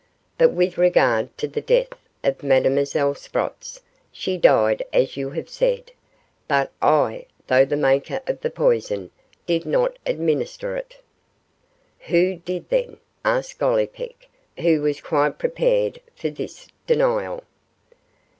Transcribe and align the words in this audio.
But 0.35 0.51
with 0.51 0.79
regard 0.79 1.37
to 1.37 1.47
the 1.47 1.61
death 1.61 1.91
of 2.23 2.41
Mademoiselle 2.41 3.13
Sprotts, 3.13 3.81
she 4.11 4.35
died 4.35 4.83
as 4.91 5.15
you 5.15 5.29
have 5.29 5.47
said; 5.47 5.91
but 6.47 6.71
I, 6.81 7.27
though 7.45 7.65
the 7.65 7.75
maker 7.77 8.19
of 8.25 8.41
the 8.41 8.49
poison, 8.49 9.11
did 9.45 9.63
not 9.67 9.99
administer 10.07 10.75
it.' 10.75 10.97
'Who 11.99 12.37
did, 12.37 12.69
then?' 12.69 12.97
asked 13.23 13.59
Gollipeck, 13.59 14.27
who 14.57 14.81
was 14.81 15.01
quite 15.01 15.37
prepared 15.37 16.01
for 16.15 16.31
this 16.31 16.67
denial. 16.87 17.43